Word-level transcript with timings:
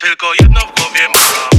Tylko 0.00 0.34
jedno 0.40 0.60
w 0.60 0.80
głowie 0.80 1.08
mam. 1.14 1.49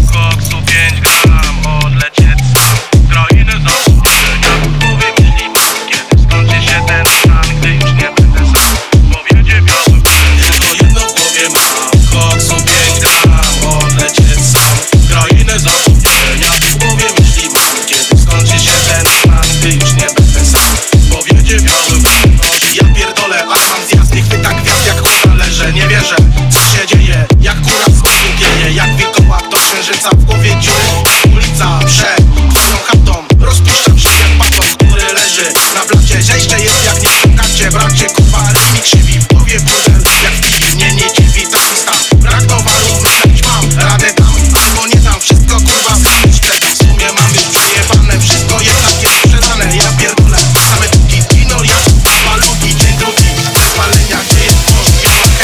na 35.74 35.86
blacie 35.86 36.24
Zejście 36.24 36.58
jest 36.60 36.86
jak 36.86 37.02
nie 37.02 37.10
szukacie 37.10 37.72
bracie 37.72 38.06
Kupa 38.06 38.44
mi 38.74 38.82
krzywi 38.82 39.20
w 39.20 39.28
głowie 39.28 39.60
pudel 39.60 40.04
Jak 40.24 40.42
piszczy 40.42 40.76
mnie 40.76 40.94
nie 40.94 41.14
dziwi 41.14 41.48
taki 41.52 41.76
stan 41.76 42.20
Brak 42.20 42.42
no 42.42 42.56
towaru 42.56 42.96
wygrać 43.02 43.42
mam 43.44 43.80
radę 43.80 44.14
tam. 44.14 44.36
Albo 44.64 44.88
nie 44.88 45.02
tam 45.02 45.20
wszystko 45.22 45.56
kurwa 45.56 45.96
wypuszczę 45.96 46.54
W 46.76 46.78
sumie 46.78 47.08
mam 47.16 47.34
już 47.36 47.44
przejebane 47.44 48.20
Wszystko 48.20 48.62
jednak 48.62 49.04
jest 49.04 49.16
sprzedane. 49.24 49.76
Ja 49.76 49.92
pierdolę 50.00 50.38
same 50.70 50.88
długi 50.88 51.24
Kino 51.30 51.64
jak 51.64 51.84
malugi 52.26 52.76
Dzień 52.76 52.98
drugi. 52.98 53.24
Bez 53.54 53.78
malenia. 53.78 54.18
Gdzie 54.30 54.46
jest 54.46 54.72
mąż 54.76 54.88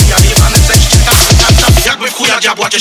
i 0.05 0.09
ja 0.09 0.17
jebane 0.29 0.57
zejście 0.67 0.97
Tak, 1.05 1.15
tak, 1.37 1.75
tak 1.75 1.85
Jakby 1.85 2.11
w 2.11 2.13
chuja 2.13 2.39
diabła 2.39 2.69
cię 2.69 2.79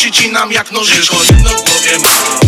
Siedzi 0.00 0.30
nam 0.30 0.52
jak 0.52 0.72
nożyczko, 0.72 1.16
jedno 1.24 1.50
głowie 1.50 1.98
ma. 1.98 2.39